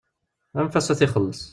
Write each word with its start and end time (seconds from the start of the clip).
Anef-as 0.59 0.87
ad 0.89 0.97
t-ixelleṣ. 0.99 1.41